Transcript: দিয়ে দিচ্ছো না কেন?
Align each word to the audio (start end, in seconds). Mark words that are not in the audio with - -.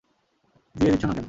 দিয়ে 0.75 0.91
দিচ্ছো 0.91 1.07
না 1.07 1.13
কেন? 1.13 1.19